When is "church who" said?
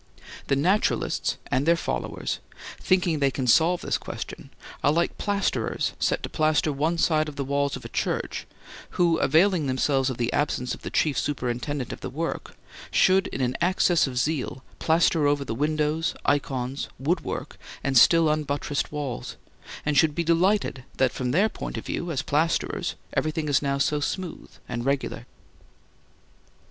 7.87-9.17